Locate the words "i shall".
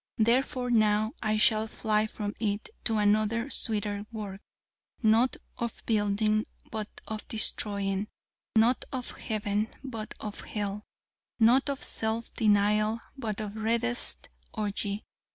1.21-1.67